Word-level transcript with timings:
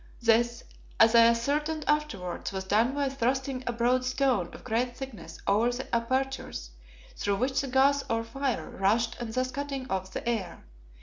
This, 0.19 0.63
as 0.99 1.13
I 1.13 1.27
ascertained 1.27 1.85
afterwards, 1.87 2.51
was 2.51 2.63
done 2.63 2.95
by 2.95 3.07
thrusting 3.07 3.63
a 3.67 3.71
broad 3.71 4.03
stone 4.03 4.49
of 4.51 4.63
great 4.63 4.97
thickness 4.97 5.37
over 5.45 5.71
the 5.71 5.95
apertures 5.95 6.71
through 7.15 7.35
which 7.35 7.61
the 7.61 7.67
gas 7.67 8.03
or 8.09 8.23
fire 8.23 8.67
rushed 8.67 9.15
and 9.19 9.31
thus 9.31 9.51
cutting 9.51 9.87
off 9.91 10.11
the 10.11 10.27
air. 10.27 10.65